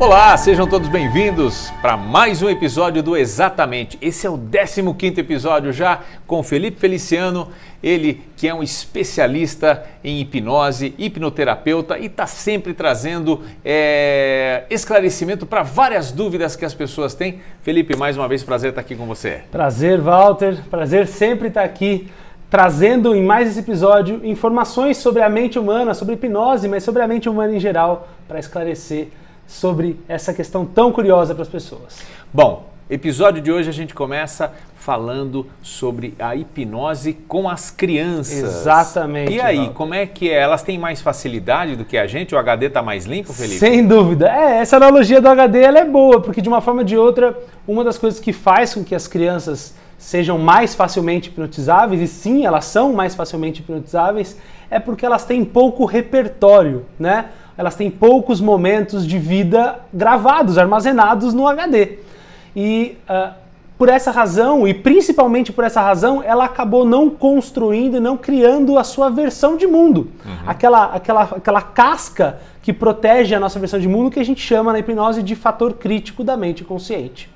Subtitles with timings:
[0.00, 3.98] Olá, sejam todos bem-vindos para mais um episódio do Exatamente.
[4.00, 7.48] Esse é o 15 episódio já com Felipe Feliciano,
[7.82, 15.62] ele que é um especialista em hipnose, hipnoterapeuta e está sempre trazendo é, esclarecimento para
[15.62, 17.42] várias dúvidas que as pessoas têm.
[17.60, 19.42] Felipe, mais uma vez, prazer estar aqui com você.
[19.52, 20.62] Prazer, Walter.
[20.70, 22.08] Prazer sempre estar aqui
[22.48, 27.06] trazendo em mais esse episódio informações sobre a mente humana, sobre hipnose, mas sobre a
[27.06, 29.08] mente humana em geral, para esclarecer
[29.50, 31.98] sobre essa questão tão curiosa para as pessoas.
[32.32, 38.38] Bom, episódio de hoje a gente começa falando sobre a hipnose com as crianças.
[38.38, 39.32] Exatamente.
[39.32, 40.34] E aí, como é que é?
[40.34, 42.32] Elas têm mais facilidade do que a gente?
[42.32, 43.58] O HD está mais limpo, Felipe?
[43.58, 44.30] Sem dúvida.
[44.30, 47.36] É, essa analogia do HD ela é boa, porque de uma forma ou de outra,
[47.66, 52.46] uma das coisas que faz com que as crianças sejam mais facilmente hipnotizáveis, e sim,
[52.46, 54.38] elas são mais facilmente hipnotizáveis,
[54.70, 57.26] é porque elas têm pouco repertório, né?
[57.56, 61.98] Elas têm poucos momentos de vida gravados, armazenados no HD.
[62.54, 63.34] E uh,
[63.80, 68.84] por essa razão, e principalmente por essa razão, ela acabou não construindo, não criando a
[68.84, 70.10] sua versão de mundo.
[70.24, 70.32] Uhum.
[70.46, 74.70] Aquela, aquela, aquela casca que protege a nossa versão de mundo que a gente chama
[74.72, 77.30] na hipnose de fator crítico da mente consciente.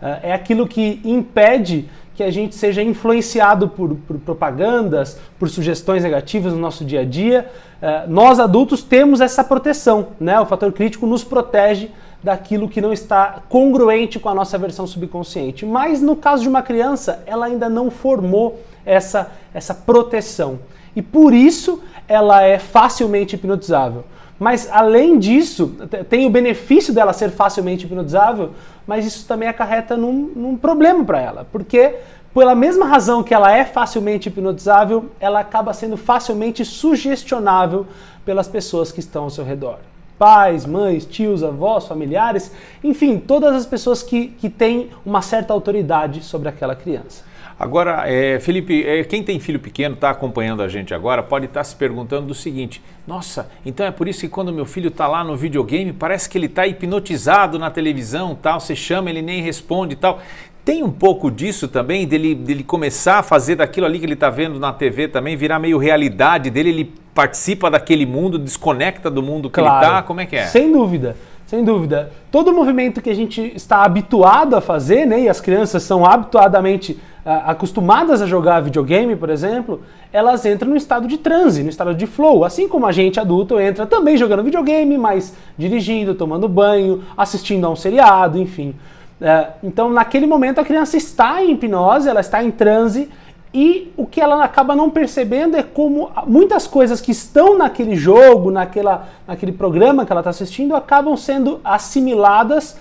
[0.00, 1.88] Uh, é aquilo que impede
[2.18, 7.04] que a gente seja influenciado por, por propagandas, por sugestões negativas no nosso dia a
[7.04, 7.48] dia.
[7.80, 10.40] Uh, nós adultos temos essa proteção, né?
[10.40, 15.64] O fator crítico nos protege daquilo que não está congruente com a nossa versão subconsciente.
[15.64, 20.58] Mas no caso de uma criança, ela ainda não formou essa, essa proteção.
[20.96, 24.02] E por isso ela é facilmente hipnotizável.
[24.38, 25.74] Mas além disso,
[26.08, 28.50] tem o benefício dela ser facilmente hipnotizável,
[28.86, 31.96] mas isso também acarreta num, num problema para ela, porque
[32.32, 37.86] pela mesma razão que ela é facilmente hipnotizável, ela acaba sendo facilmente sugestionável
[38.24, 39.78] pelas pessoas que estão ao seu redor.
[40.16, 46.22] Pais, mães, tios, avós, familiares, enfim, todas as pessoas que, que têm uma certa autoridade
[46.22, 47.27] sobre aquela criança.
[47.58, 51.60] Agora, é, Felipe, é, quem tem filho pequeno, está acompanhando a gente agora, pode estar
[51.60, 55.08] tá se perguntando do seguinte: nossa, então é por isso que quando meu filho está
[55.08, 58.60] lá no videogame, parece que ele está hipnotizado na televisão, tal.
[58.60, 60.20] Você chama, ele nem responde, tal.
[60.68, 64.28] Tem um pouco disso também, dele, dele começar a fazer daquilo ali que ele está
[64.28, 69.48] vendo na TV também, virar meio realidade dele, ele participa daquele mundo, desconecta do mundo
[69.48, 69.76] que claro.
[69.76, 70.44] ele está, como é que é?
[70.44, 71.16] Sem dúvida.
[71.46, 72.12] Sem dúvida.
[72.30, 76.98] Todo movimento que a gente está habituado a fazer, né, e as crianças são habituadamente
[77.24, 79.80] acostumadas a jogar videogame, por exemplo,
[80.12, 82.44] elas entram no estado de transe, no estado de flow.
[82.44, 87.70] Assim como a gente adulto entra também jogando videogame, mas dirigindo, tomando banho, assistindo a
[87.70, 88.74] um seriado, enfim.
[89.20, 93.10] É, então, naquele momento, a criança está em hipnose, ela está em transe,
[93.52, 98.50] e o que ela acaba não percebendo é como muitas coisas que estão naquele jogo,
[98.50, 102.78] naquela, naquele programa que ela está assistindo, acabam sendo assimiladas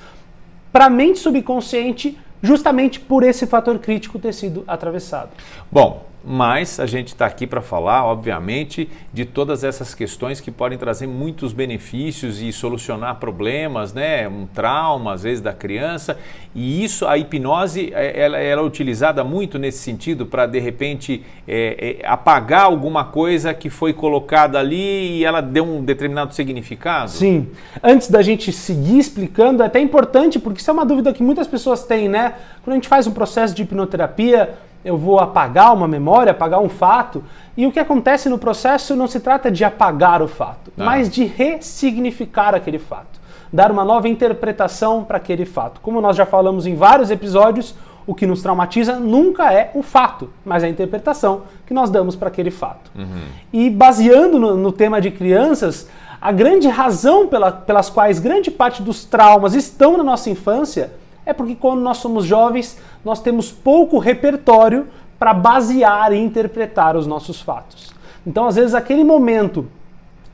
[0.72, 5.30] para a mente subconsciente justamente por esse fator crítico ter sido atravessado.
[5.72, 10.78] Bom, mas a gente está aqui para falar, obviamente, de todas essas questões que podem
[10.78, 14.28] trazer muitos benefícios e solucionar problemas, né?
[14.28, 16.18] Um trauma, às vezes, da criança.
[16.54, 21.24] E isso, a hipnose, é, ela, ela é utilizada muito nesse sentido para, de repente,
[21.48, 27.10] é, é, apagar alguma coisa que foi colocada ali e ela deu um determinado significado?
[27.10, 27.48] Sim.
[27.82, 31.48] Antes da gente seguir explicando, é até importante, porque isso é uma dúvida que muitas
[31.48, 32.34] pessoas têm, né?
[32.66, 36.70] Quando a gente faz um processo de hipnoterapia, eu vou apagar uma memória, apagar um
[36.70, 37.22] fato.
[37.58, 40.86] E o que acontece no processo não se trata de apagar o fato, ah.
[40.86, 43.20] mas de ressignificar aquele fato,
[43.52, 45.82] dar uma nova interpretação para aquele fato.
[45.82, 47.76] Como nós já falamos em vários episódios,
[48.06, 52.30] o que nos traumatiza nunca é o fato, mas a interpretação que nós damos para
[52.30, 52.90] aquele fato.
[52.96, 53.26] Uhum.
[53.52, 55.90] E baseando no, no, tema de crianças,
[56.22, 60.94] a grande razão pela, pelas quais grande parte dos traumas estão na nossa infância
[61.28, 64.88] é porque quando nós somos jovens, nós temos pouco repertório
[65.20, 67.94] para basear e interpretar os nossos fatos.
[68.26, 69.68] Então, às vezes, aquele momento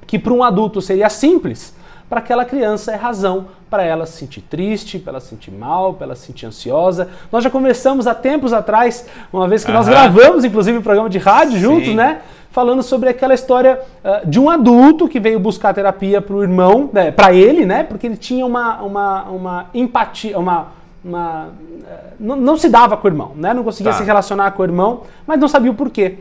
[0.05, 1.75] que para um adulto seria simples,
[2.07, 5.95] para aquela criança é razão para ela se sentir triste, para ela se sentir mal,
[5.95, 7.09] para ela se sentir ansiosa.
[7.31, 11.17] Nós já conversamos há tempos atrás, uma vez que nós gravamos, inclusive, um programa de
[11.17, 11.95] rádio juntos, Sim.
[11.95, 12.21] né?
[12.51, 16.87] Falando sobre aquela história uh, de um adulto que veio buscar terapia para o irmão,
[16.93, 17.83] né, para ele, né?
[17.83, 21.49] Porque ele tinha uma, uma, uma empatia, uma uma
[21.85, 23.53] eh, não, não, se dava com o irmão, né?
[23.53, 23.97] Não conseguia tá.
[23.97, 26.17] se relacionar com o irmão, mas não sabia o porquê.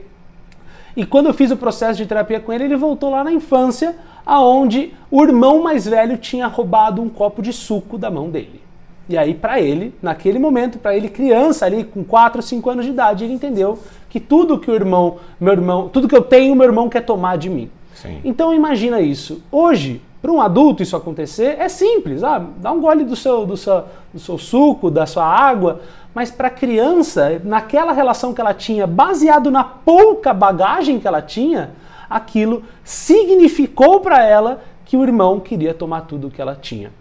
[0.96, 3.96] E quando eu fiz o processo de terapia com ele, ele voltou lá na infância,
[4.26, 8.60] aonde o irmão mais velho tinha roubado um copo de suco da mão dele.
[9.08, 12.92] E aí, para ele, naquele momento, para ele criança ali com 4, 5 anos de
[12.92, 13.78] idade, ele entendeu
[14.08, 17.36] que tudo que o irmão, meu irmão, tudo que eu tenho, meu irmão quer tomar
[17.36, 17.70] de mim.
[17.94, 18.20] Sim.
[18.24, 19.42] Então imagina isso.
[19.50, 23.56] Hoje, Para um adulto isso acontecer é simples, ah, dá um gole do seu, do
[23.56, 23.82] seu,
[24.14, 25.80] do seu suco, da sua água,
[26.14, 31.20] mas para a criança, naquela relação que ela tinha, baseado na pouca bagagem que ela
[31.20, 31.72] tinha,
[32.08, 36.92] aquilo significou para ela que o irmão queria tomar tudo o que ela tinha.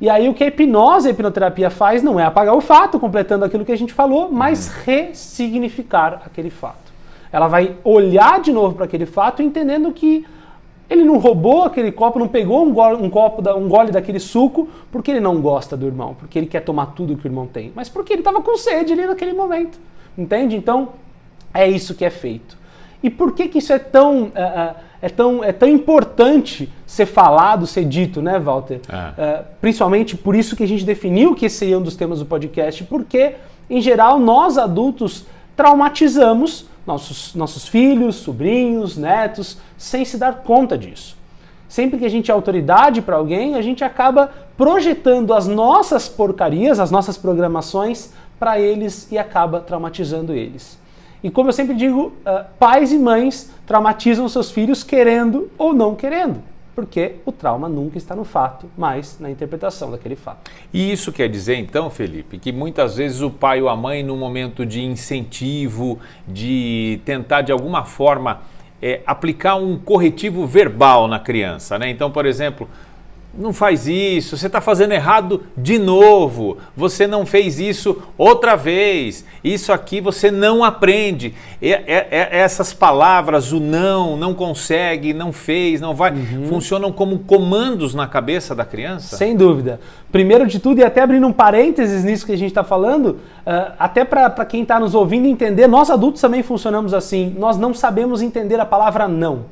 [0.00, 2.98] E aí o que a hipnose e a hipnoterapia faz não é apagar o fato,
[2.98, 4.74] completando aquilo que a gente falou, mas uhum.
[4.86, 6.94] ressignificar aquele fato.
[7.30, 10.24] Ela vai olhar de novo para aquele fato, entendendo que
[10.88, 14.68] ele não roubou aquele copo, não pegou um gole, um copo, um gole daquele suco
[14.92, 17.72] porque ele não gosta do irmão, porque ele quer tomar tudo que o irmão tem,
[17.74, 19.78] mas porque ele estava com sede ali naquele momento.
[20.16, 20.56] Entende?
[20.56, 20.90] Então,
[21.52, 22.56] é isso que é feito.
[23.02, 27.66] E por que, que isso é tão, é, é tão, é tão importante ser falado,
[27.66, 28.80] ser dito, né, Walter?
[28.88, 29.22] É.
[29.22, 32.26] É, principalmente por isso que a gente definiu que esse seria um dos temas do
[32.26, 33.34] podcast, porque,
[33.68, 41.16] em geral, nós adultos traumatizamos nossos, nossos filhos, sobrinhos, netos, sem se dar conta disso.
[41.68, 46.78] Sempre que a gente é autoridade para alguém, a gente acaba projetando as nossas porcarias,
[46.78, 50.78] as nossas programações para eles e acaba traumatizando eles.
[51.22, 55.94] E como eu sempre digo, uh, pais e mães traumatizam seus filhos querendo ou não
[55.94, 60.50] querendo porque o trauma nunca está no fato, mas na interpretação daquele fato.
[60.72, 64.16] E isso quer dizer, então, Felipe, que muitas vezes o pai ou a mãe, no
[64.16, 68.40] momento de incentivo, de tentar de alguma forma
[68.82, 71.88] é, aplicar um corretivo verbal na criança, né?
[71.88, 72.68] Então, por exemplo,
[73.38, 79.24] não faz isso, você está fazendo errado de novo, você não fez isso outra vez,
[79.42, 81.34] isso aqui você não aprende.
[81.60, 86.46] É, essas palavras, o não, não consegue, não fez, não vai, uhum.
[86.48, 89.16] funcionam como comandos na cabeça da criança?
[89.16, 89.80] Sem dúvida.
[90.12, 93.72] Primeiro de tudo, e até abrindo um parênteses nisso que a gente está falando, uh,
[93.78, 98.22] até para quem está nos ouvindo entender, nós adultos também funcionamos assim, nós não sabemos
[98.22, 99.46] entender a palavra não.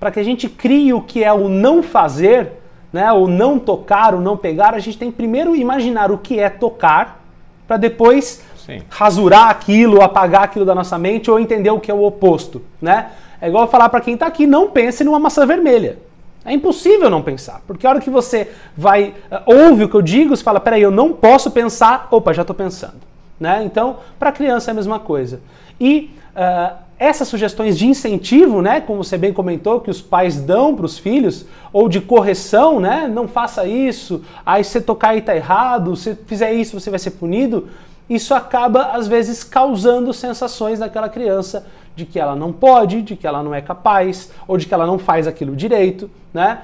[0.00, 2.52] Para que a gente crie o que é o não fazer,
[2.96, 6.40] né, o não tocar, o não pegar, a gente tem que primeiro imaginar o que
[6.40, 7.20] é tocar,
[7.68, 8.80] para depois Sim.
[8.88, 13.10] rasurar aquilo, apagar aquilo da nossa mente ou entender o que é o oposto, né?
[13.38, 15.98] É igual falar para quem está aqui, não pense numa maçã vermelha.
[16.42, 20.00] É impossível não pensar, porque a hora que você vai uh, ouve o que eu
[20.00, 23.02] digo, você fala, peraí, eu não posso pensar, opa, já estou pensando,
[23.38, 23.62] né?
[23.62, 25.40] Então, para criança é a mesma coisa.
[25.78, 30.74] E uh, essas sugestões de incentivo, né, como você bem comentou, que os pais dão
[30.74, 35.36] para os filhos, ou de correção, né, não faça isso, aí você tocar aí tá
[35.36, 37.68] errado, se fizer isso você vai ser punido,
[38.08, 43.26] isso acaba às vezes causando sensações naquela criança de que ela não pode, de que
[43.26, 46.62] ela não é capaz, ou de que ela não faz aquilo direito, né?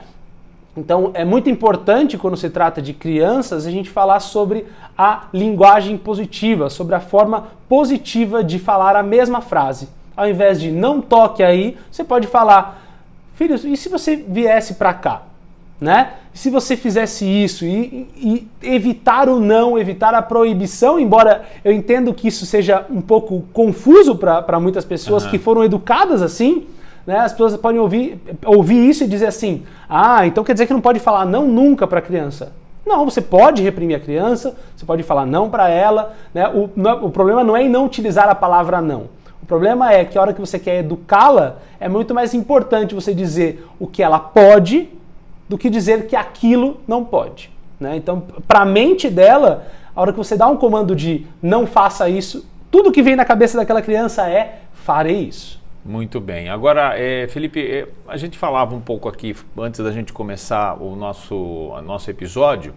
[0.74, 5.98] Então é muito importante quando se trata de crianças a gente falar sobre a linguagem
[5.98, 9.88] positiva, sobre a forma positiva de falar a mesma frase
[10.22, 12.82] ao invés de não toque aí, você pode falar,
[13.34, 15.22] filho, e se você viesse para cá?
[15.80, 16.12] Né?
[16.32, 21.72] E se você fizesse isso e, e, evitar o não, evitar a proibição, embora eu
[21.72, 25.30] entendo que isso seja um pouco confuso para muitas pessoas uhum.
[25.30, 26.68] que foram educadas assim,
[27.04, 27.18] né?
[27.18, 28.16] As pessoas podem ouvir,
[28.46, 31.84] ouvir isso e dizer assim: ah, então quer dizer que não pode falar não nunca
[31.84, 32.52] para a criança.
[32.86, 36.14] Não, você pode reprimir a criança, você pode falar não para ela.
[36.34, 36.48] Né?
[36.48, 36.70] O,
[37.06, 39.08] o problema não é em não utilizar a palavra não.
[39.42, 43.12] O problema é que a hora que você quer educá-la, é muito mais importante você
[43.12, 44.88] dizer o que ela pode
[45.48, 47.50] do que dizer que aquilo não pode.
[47.78, 47.96] Né?
[47.96, 52.08] Então, para a mente dela, a hora que você dá um comando de não faça
[52.08, 55.60] isso, tudo que vem na cabeça daquela criança é farei isso.
[55.84, 56.48] Muito bem.
[56.48, 60.94] Agora, é, Felipe, é, a gente falava um pouco aqui antes da gente começar o
[60.94, 62.72] nosso, o nosso episódio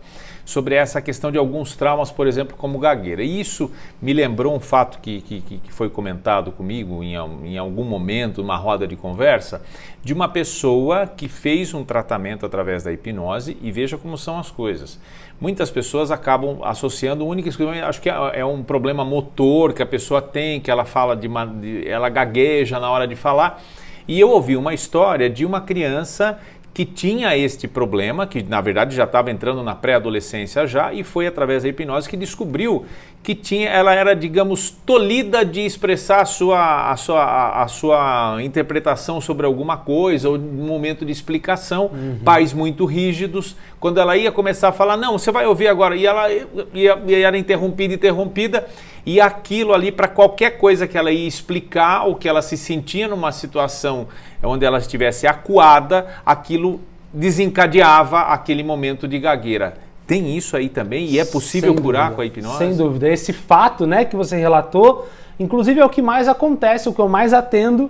[0.46, 3.24] sobre essa questão de alguns traumas, por exemplo, como gagueira.
[3.24, 7.84] E isso me lembrou um fato que, que, que foi comentado comigo em, em algum
[7.84, 9.64] momento, numa roda de conversa,
[10.04, 14.52] de uma pessoa que fez um tratamento através da hipnose e veja como são as
[14.52, 15.00] coisas.
[15.42, 17.50] Muitas pessoas acabam associando única
[17.86, 21.28] acho que é, é um problema motor que a pessoa tem, que ela fala de,
[21.28, 23.62] uma, de ela gagueja na hora de falar.
[24.08, 26.38] E eu ouvi uma história de uma criança
[26.76, 31.26] que tinha este problema, que na verdade já estava entrando na pré-adolescência já, e foi
[31.26, 32.86] através da hipnose que descobriu
[33.26, 39.20] que tinha, ela era, digamos, tolhida de expressar a sua, a sua, a, sua interpretação
[39.20, 42.20] sobre alguma coisa, ou um momento de explicação, uhum.
[42.24, 43.56] pais muito rígidos.
[43.80, 47.26] Quando ela ia começar a falar, não, você vai ouvir agora, e ela ia, ia,
[47.26, 48.68] era interrompida, interrompida,
[49.04, 53.08] e aquilo ali, para qualquer coisa que ela ia explicar, ou que ela se sentia
[53.08, 54.08] numa situação
[54.44, 56.80] onde ela estivesse acuada, aquilo
[57.12, 59.85] desencadeava aquele momento de gagueira.
[60.08, 62.16] Tem isso aí também e é possível Sem curar dúvida.
[62.16, 62.58] com a hipnose?
[62.58, 63.10] Sem dúvida.
[63.10, 65.08] Esse fato né, que você relatou,
[65.40, 67.90] inclusive é o que mais acontece, o que eu mais atendo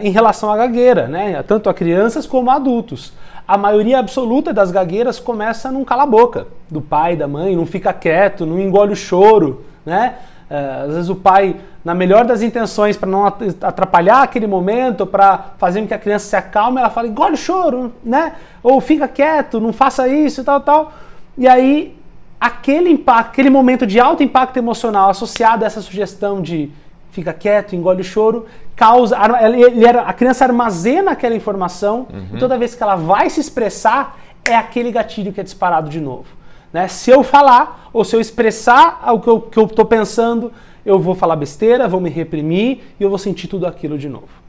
[0.00, 1.42] em relação à gagueira, né?
[1.42, 3.12] tanto a crianças como a adultos.
[3.46, 8.46] A maioria absoluta das gagueiras começa num cala-boca do pai, da mãe, não fica quieto,
[8.46, 10.14] não engole o choro, né?
[10.48, 15.82] às vezes o pai, na melhor das intenções, para não atrapalhar aquele momento, para fazer
[15.82, 18.34] com que a criança se acalme, ela fala, engole o choro, né?
[18.62, 20.92] Ou fica quieto, não faça isso e tal, tal.
[21.36, 21.96] E aí
[22.40, 26.70] aquele impacto, aquele momento de alto impacto emocional associado a essa sugestão de
[27.10, 29.16] fica quieto, engole o choro, causa.
[29.42, 32.36] Ele era, a criança armazena aquela informação uhum.
[32.36, 36.00] e toda vez que ela vai se expressar, é aquele gatilho que é disparado de
[36.00, 36.26] novo.
[36.72, 36.88] Né?
[36.88, 40.52] Se eu falar ou se eu expressar o que eu estou pensando,
[40.84, 44.43] eu vou falar besteira, vou me reprimir e eu vou sentir tudo aquilo de novo.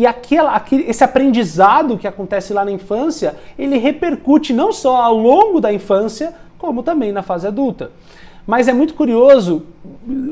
[0.00, 5.14] E aquela, aquele, esse aprendizado que acontece lá na infância, ele repercute não só ao
[5.14, 7.90] longo da infância, como também na fase adulta.
[8.46, 9.62] Mas é muito curioso,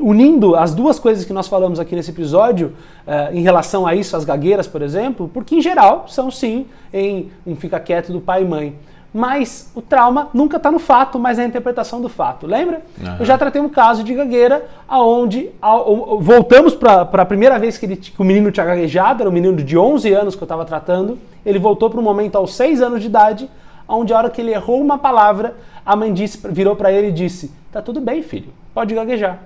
[0.01, 2.73] unindo as duas coisas que nós falamos aqui nesse episódio,
[3.05, 7.29] uh, em relação a isso, as gagueiras, por exemplo, porque em geral são sim em
[7.45, 8.75] um fica quieto do pai e mãe.
[9.13, 12.45] Mas o trauma nunca está no fato, mas é a interpretação do fato.
[12.45, 12.83] Lembra?
[12.99, 13.17] Uhum.
[13.19, 17.87] Eu já tratei um caso de gagueira, aonde ao, voltamos para a primeira vez que,
[17.87, 20.63] ele, que, o menino tinha gaguejado, era um menino de 11 anos que eu estava
[20.63, 21.17] tratando.
[21.43, 23.49] Ele voltou para o momento aos 6 anos de idade,
[23.87, 27.11] onde a hora que ele errou uma palavra, a mãe disse, virou para ele e
[27.11, 29.39] disse: Tá tudo bem, filho, pode gaguejar.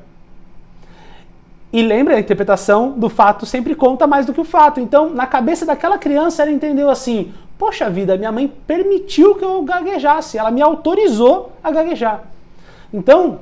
[1.71, 4.79] E lembra, a interpretação do fato sempre conta mais do que o fato.
[4.79, 9.61] Então, na cabeça daquela criança, ela entendeu assim: Poxa vida, minha mãe permitiu que eu
[9.61, 12.25] gaguejasse, ela me autorizou a gaguejar.
[12.93, 13.39] Então,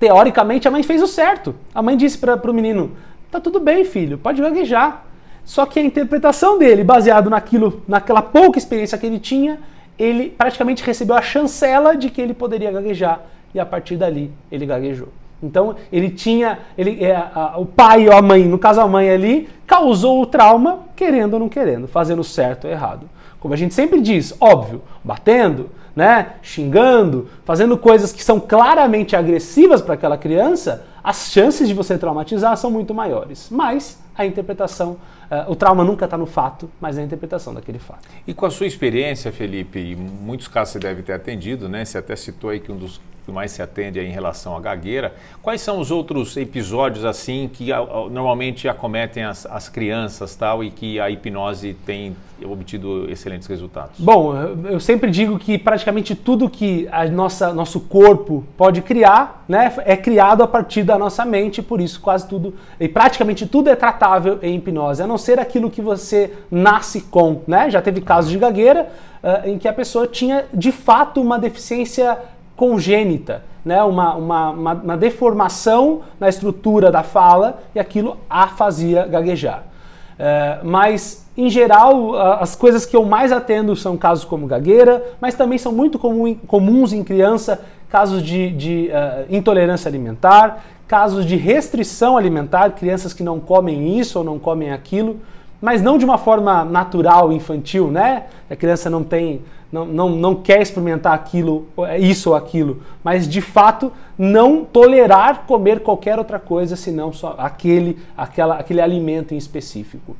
[0.00, 1.54] teoricamente, a mãe fez o certo.
[1.72, 2.90] A mãe disse para o menino:
[3.30, 5.04] Tá tudo bem, filho, pode gaguejar.
[5.44, 9.60] Só que a interpretação dele, baseado naquilo, naquela pouca experiência que ele tinha,
[9.96, 13.20] ele praticamente recebeu a chancela de que ele poderia gaguejar
[13.54, 15.10] e a partir dali ele gaguejou.
[15.40, 19.08] Então ele tinha, ele, é, a, o pai ou a mãe, no caso a mãe
[19.08, 23.08] ali, causou o trauma, querendo ou não querendo, fazendo certo ou errado.
[23.42, 29.82] Como a gente sempre diz, óbvio, batendo, né, xingando, fazendo coisas que são claramente agressivas
[29.82, 33.48] para aquela criança, as chances de você traumatizar são muito maiores.
[33.50, 34.98] Mas a interpretação
[35.32, 38.06] Uh, o trauma nunca está no fato, mas na interpretação daquele fato.
[38.26, 41.86] E com a sua experiência, Felipe, em muitos casos você deve ter atendido, né?
[41.86, 44.60] Você até citou aí que um dos que mais se atende é em relação à
[44.60, 45.14] gagueira.
[45.40, 50.62] Quais são os outros episódios assim que a, a, normalmente acometem as, as, crianças tal
[50.62, 53.98] e que a hipnose tem obtido excelentes resultados?
[53.98, 54.34] Bom,
[54.68, 59.96] eu sempre digo que praticamente tudo que a nossa nosso corpo pode criar, né, é
[59.96, 64.38] criado a partir da nossa mente, por isso quase tudo e praticamente tudo é tratável
[64.42, 67.70] em hipnose, a não ser aquilo que você nasce com, né?
[67.70, 68.88] Já teve casos de gagueira
[69.22, 72.18] uh, em que a pessoa tinha de fato uma deficiência
[72.56, 73.82] congênita, né?
[73.82, 79.64] Uma, uma, uma, uma, deformação na estrutura da fala e aquilo a fazia gaguejar.
[80.12, 85.34] Uh, mas, em geral, as coisas que eu mais atendo são casos como gagueira, mas
[85.34, 87.60] também são muito comum, comuns em criança
[87.92, 94.18] casos de, de uh, intolerância alimentar, casos de restrição alimentar, crianças que não comem isso
[94.18, 95.18] ou não comem aquilo,
[95.58, 98.24] mas não de uma forma natural, infantil, né?
[98.50, 99.40] A criança não tem,
[99.72, 101.66] não, não, não quer experimentar aquilo,
[101.98, 107.98] isso ou aquilo, mas de fato não tolerar comer qualquer outra coisa senão só aquele,
[108.14, 110.14] aquela, aquele alimento em específico.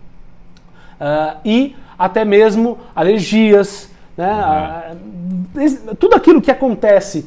[0.98, 4.96] Uh, e até mesmo alergias, né?
[5.54, 5.94] Uhum.
[5.98, 7.26] Tudo aquilo que acontece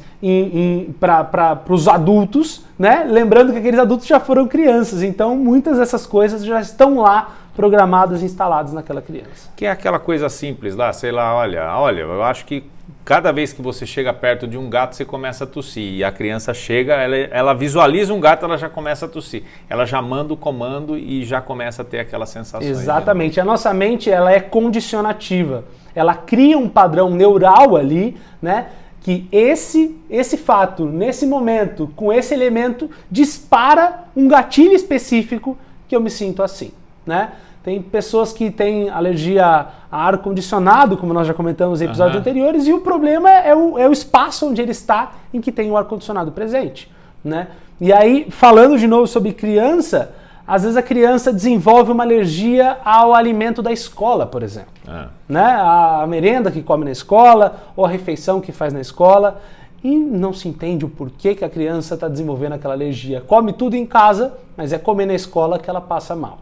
[1.00, 3.04] para os adultos, né?
[3.08, 8.22] lembrando que aqueles adultos já foram crianças, então muitas dessas coisas já estão lá programadas,
[8.22, 9.50] instaladas naquela criança.
[9.56, 12.64] Que é aquela coisa simples lá, sei lá, olha, olha, eu acho que
[13.04, 15.94] cada vez que você chega perto de um gato, você começa a tossir.
[15.94, 19.44] E a criança chega, ela, ela visualiza um gato, ela já começa a tossir.
[19.70, 22.68] Ela já manda o comando e já começa a ter aquela sensação.
[22.68, 23.40] Exatamente.
[23.40, 25.64] A nossa mente, ela é condicionativa
[25.96, 28.68] ela cria um padrão neural ali, né?
[29.00, 35.56] Que esse, esse fato, nesse momento, com esse elemento, dispara um gatilho específico
[35.88, 36.70] que eu me sinto assim,
[37.06, 37.32] né?
[37.64, 42.20] Tem pessoas que têm alergia a ar-condicionado, como nós já comentamos em episódios uhum.
[42.20, 45.68] anteriores, e o problema é o, é o espaço onde ele está em que tem
[45.70, 46.88] o ar-condicionado presente.
[47.24, 47.48] Né?
[47.80, 50.14] E aí, falando de novo sobre criança,
[50.46, 54.70] às vezes a criança desenvolve uma alergia ao alimento da escola, por exemplo.
[54.86, 55.08] É.
[55.28, 55.44] Né?
[55.44, 59.40] A merenda que come na escola, ou a refeição que faz na escola,
[59.82, 63.20] e não se entende o porquê que a criança está desenvolvendo aquela alergia.
[63.20, 66.38] Come tudo em casa, mas é comer na escola que ela passa mal.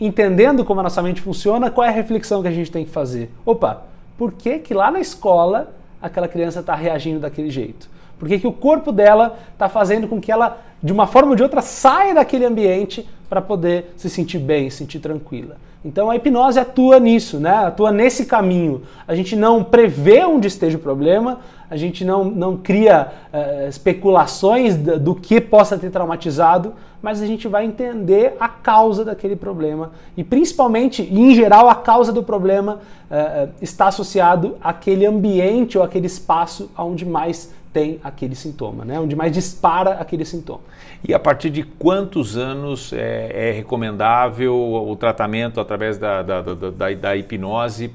[0.00, 2.90] Entendendo como a nossa mente funciona, qual é a reflexão que a gente tem que
[2.90, 3.30] fazer?
[3.44, 3.82] Opa,
[4.16, 7.88] por que, que lá na escola aquela criança está reagindo daquele jeito?
[8.18, 11.36] Por que, que o corpo dela está fazendo com que ela, de uma forma ou
[11.36, 15.56] de outra, saia daquele ambiente para poder se sentir bem, se sentir tranquila.
[15.84, 17.66] Então a hipnose atua nisso, né?
[17.66, 18.82] atua nesse caminho.
[19.06, 24.76] A gente não prevê onde esteja o problema, a gente não, não cria uh, especulações
[24.76, 26.72] do, que possa ter traumatizado,
[27.02, 29.92] mas a gente vai entender a causa daquele problema.
[30.16, 36.06] E principalmente, em geral, a causa do problema uh, está associado àquele ambiente ou àquele
[36.06, 39.00] espaço onde mais tem aquele sintoma, né?
[39.00, 40.60] onde mais dispara aquele sintoma.
[41.06, 46.94] E a partir de quantos anos é, é recomendável o tratamento através da, da, da,
[46.94, 47.90] da, hipnose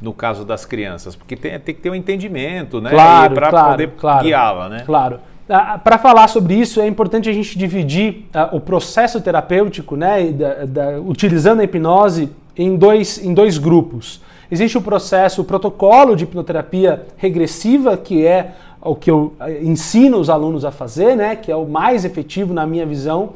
[0.00, 1.16] no caso das crianças?
[1.16, 2.90] Porque tem, tem que ter um entendimento né?
[2.90, 4.68] claro, para claro, poder claro, guiá-la.
[4.68, 4.82] Né?
[4.84, 5.18] Claro.
[5.48, 10.30] Ah, para falar sobre isso, é importante a gente dividir uh, o processo terapêutico, né,
[10.30, 14.20] da, da, utilizando a hipnose, em dois, em dois grupos.
[14.50, 20.18] Existe o processo, o protocolo de hipnoterapia regressiva, que é o que eu eh, ensino
[20.18, 23.30] os alunos a fazer, né, que é o mais efetivo na minha visão.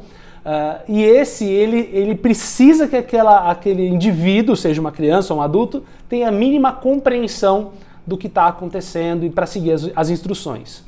[0.47, 5.43] Uh, e esse, ele, ele precisa que aquela, aquele indivíduo, seja uma criança ou um
[5.43, 7.71] adulto, tenha a mínima compreensão
[8.05, 10.79] do que está acontecendo e para seguir as, as instruções.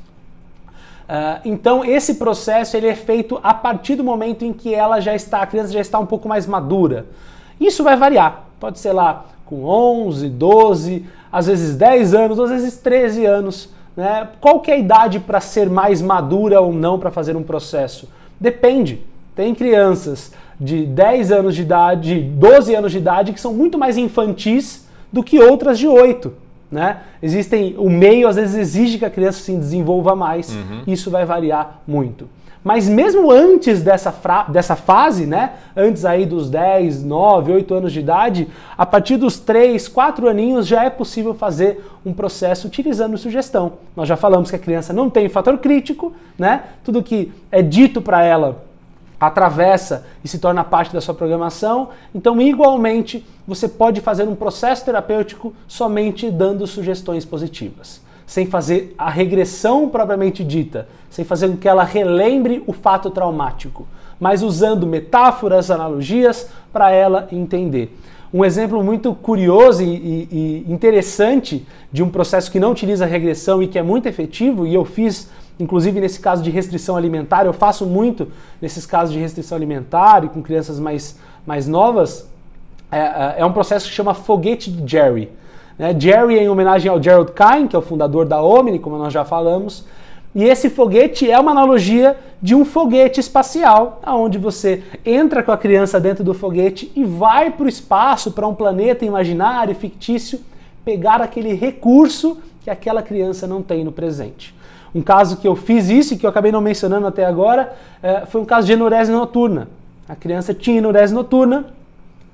[1.10, 5.14] Uh, então esse processo ele é feito a partir do momento em que ela já
[5.14, 7.04] está, a criança já está um pouco mais madura.
[7.60, 12.78] Isso vai variar, pode ser lá com 11, 12, às vezes 10 anos, às vezes
[12.78, 13.68] 13 anos.
[13.94, 14.26] Né?
[14.40, 18.08] Qual que é a idade para ser mais madura ou não para fazer um processo?
[18.40, 19.09] Depende.
[19.40, 23.96] Tem crianças de 10 anos de idade, 12 anos de idade que são muito mais
[23.96, 26.30] infantis do que outras de 8.
[26.70, 26.98] Né?
[27.22, 30.82] Existem, o meio às vezes exige que a criança se desenvolva mais, uhum.
[30.86, 32.28] isso vai variar muito.
[32.62, 34.14] Mas mesmo antes dessa,
[34.48, 39.38] dessa fase, né, antes aí dos 10, 9, 8 anos de idade, a partir dos
[39.38, 43.72] 3, 4 aninhos já é possível fazer um processo utilizando sugestão.
[43.96, 46.64] Nós já falamos que a criança não tem fator crítico, né?
[46.84, 48.68] Tudo que é dito para ela
[49.20, 51.90] atravessa e se torna parte da sua programação.
[52.14, 58.00] Então, igualmente, você pode fazer um processo terapêutico somente dando sugestões positivas
[58.30, 63.88] sem fazer a regressão propriamente dita, sem fazer com que ela relembre o fato traumático,
[64.20, 67.92] mas usando metáforas, analogias para ela entender.
[68.32, 73.66] Um exemplo muito curioso e, e, interessante de um processo que não utiliza regressão e
[73.66, 75.28] que é muito efetivo, e eu fiz
[75.62, 78.28] inclusive nesse caso de restrição alimentar, eu faço muito
[78.60, 82.28] nesses casos de restrição alimentar e com crianças mais, mais novas,
[82.90, 85.30] é, é, é um processo que chama foguete de Jerry.
[85.78, 85.94] Né?
[85.98, 89.24] Jerry em homenagem ao Gerald Kine, que é o fundador da Omni, como nós já
[89.24, 89.86] falamos.
[90.34, 95.58] E esse foguete é uma analogia de um foguete espacial, onde você entra com a
[95.58, 100.40] criança dentro do foguete e vai para o espaço, para um planeta imaginário, fictício,
[100.84, 104.54] pegar aquele recurso que aquela criança não tem no presente.
[104.94, 107.72] Um caso que eu fiz isso e que eu acabei não mencionando até agora
[108.02, 109.68] é, foi um caso de enurese noturna.
[110.08, 111.66] A criança tinha enurese noturna,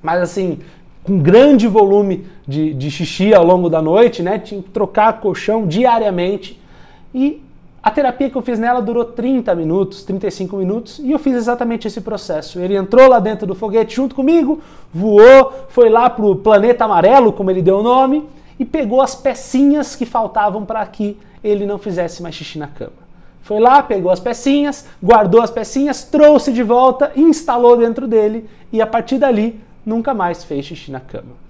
[0.01, 0.59] mas assim,
[1.03, 4.39] com grande volume de, de xixi ao longo da noite, né?
[4.39, 6.59] Tinha que trocar colchão diariamente.
[7.13, 7.41] E
[7.81, 11.87] a terapia que eu fiz nela durou 30 minutos, 35 minutos, e eu fiz exatamente
[11.87, 12.59] esse processo.
[12.59, 14.59] Ele entrou lá dentro do foguete junto comigo,
[14.93, 18.27] voou, foi lá para o planeta amarelo, como ele deu o nome,
[18.59, 23.07] e pegou as pecinhas que faltavam para que ele não fizesse mais xixi na cama.
[23.41, 28.81] Foi lá, pegou as pecinhas, guardou as pecinhas, trouxe de volta, instalou dentro dele, e
[28.81, 31.47] a partir dali nunca mais fez xixi na cama.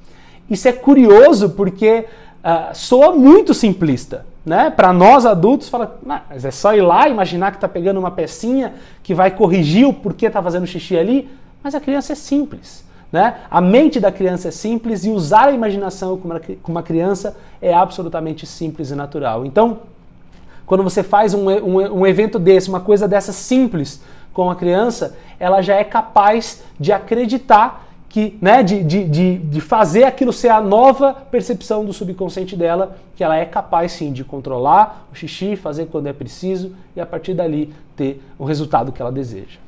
[0.50, 2.06] Isso é curioso porque
[2.44, 4.26] uh, soa muito simplista.
[4.46, 4.70] Né?
[4.70, 8.76] Para nós adultos, fala, mas é só ir lá, imaginar que está pegando uma pecinha
[9.04, 11.30] que vai corrigir o porquê está fazendo xixi ali.
[11.62, 12.87] Mas a criança é simples.
[13.12, 13.36] Né?
[13.50, 17.74] A mente da criança é simples e usar a imaginação com uma, uma criança é
[17.74, 19.46] absolutamente simples e natural.
[19.46, 19.80] Então,
[20.66, 24.02] quando você faz um, um, um evento desse, uma coisa dessa simples
[24.34, 29.62] com a criança, ela já é capaz de acreditar que, né, de, de, de, de,
[29.62, 34.24] fazer aquilo ser a nova percepção do subconsciente dela, que ela é capaz sim de
[34.24, 39.02] controlar o xixi, fazer quando é preciso e a partir dali ter o resultado que
[39.02, 39.60] ela deseja.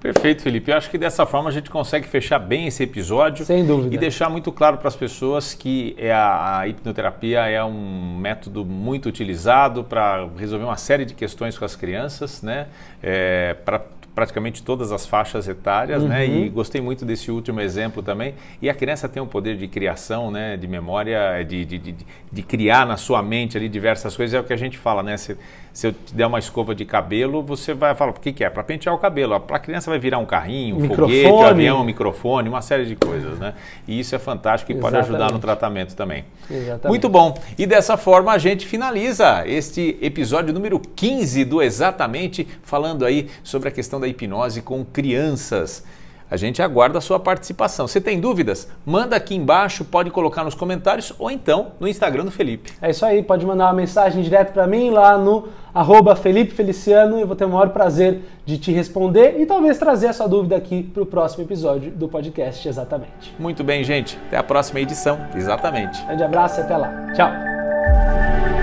[0.00, 0.70] Perfeito, Felipe.
[0.70, 3.44] Eu acho que dessa forma a gente consegue fechar bem esse episódio.
[3.44, 3.94] Sem dúvida.
[3.94, 8.64] E deixar muito claro para as pessoas que é a, a, hipnoterapia é um método
[8.64, 12.68] muito utilizado para resolver uma série de questões com as crianças, né?
[13.02, 13.82] É, para
[14.14, 16.08] praticamente todas as faixas etárias, uhum.
[16.08, 16.26] né?
[16.26, 16.50] E uhum.
[16.50, 18.34] gostei muito desse último exemplo também.
[18.60, 20.56] E a criança tem um poder de criação, né?
[20.56, 21.94] De memória, de, de, de,
[22.32, 24.34] de criar na sua mente ali diversas coisas.
[24.34, 25.16] É o que a gente fala, né?
[25.16, 25.36] Se,
[25.72, 28.50] se eu te der uma escova de cabelo, você vai falar, o que, que é?
[28.50, 29.38] Para pentear o cabelo.
[29.38, 31.22] Para a criança vai virar um carrinho, um microfone.
[31.22, 33.54] foguete, um avião, um microfone, uma série de coisas, né?
[33.86, 35.02] E isso é fantástico e Exatamente.
[35.02, 36.24] pode ajudar no tratamento também.
[36.50, 36.88] Exatamente.
[36.88, 37.38] Muito bom.
[37.56, 43.68] E dessa forma a gente finaliza este episódio número 15 do Exatamente, falando aí sobre
[43.68, 45.84] a questão da hipnose com crianças.
[46.30, 47.88] A gente aguarda a sua participação.
[47.88, 52.30] Se tem dúvidas, manda aqui embaixo, pode colocar nos comentários ou então no Instagram do
[52.30, 52.72] Felipe.
[52.80, 57.18] É isso aí, pode mandar uma mensagem direto para mim lá no arroba Felipe Feliciano
[57.18, 60.28] e eu vou ter o maior prazer de te responder e talvez trazer a sua
[60.28, 63.34] dúvida aqui para o próximo episódio do podcast Exatamente.
[63.38, 64.16] Muito bem, gente.
[64.28, 65.18] Até a próxima edição.
[65.34, 66.04] Exatamente.
[66.04, 67.12] Grande abraço e até lá.
[67.12, 68.59] Tchau.